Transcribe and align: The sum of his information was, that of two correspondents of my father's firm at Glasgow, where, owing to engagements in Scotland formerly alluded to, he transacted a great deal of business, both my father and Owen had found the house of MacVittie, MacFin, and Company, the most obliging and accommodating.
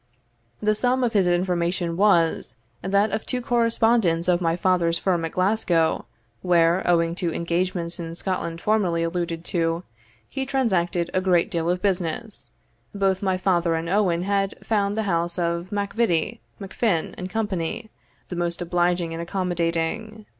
The 0.63 0.73
sum 0.73 1.03
of 1.03 1.13
his 1.13 1.27
information 1.27 1.95
was, 1.95 2.55
that 2.81 3.11
of 3.11 3.23
two 3.23 3.39
correspondents 3.39 4.27
of 4.27 4.41
my 4.41 4.55
father's 4.55 4.97
firm 4.97 5.23
at 5.25 5.33
Glasgow, 5.33 6.05
where, 6.41 6.81
owing 6.89 7.13
to 7.13 7.31
engagements 7.31 7.99
in 7.99 8.15
Scotland 8.15 8.61
formerly 8.61 9.03
alluded 9.03 9.45
to, 9.45 9.83
he 10.27 10.43
transacted 10.43 11.11
a 11.13 11.21
great 11.21 11.51
deal 11.51 11.69
of 11.69 11.83
business, 11.83 12.49
both 12.95 13.21
my 13.21 13.37
father 13.37 13.75
and 13.75 13.89
Owen 13.89 14.23
had 14.23 14.55
found 14.65 14.97
the 14.97 15.03
house 15.03 15.37
of 15.37 15.67
MacVittie, 15.69 16.39
MacFin, 16.59 17.13
and 17.15 17.29
Company, 17.29 17.91
the 18.29 18.35
most 18.35 18.59
obliging 18.59 19.13
and 19.13 19.21
accommodating. 19.21 20.25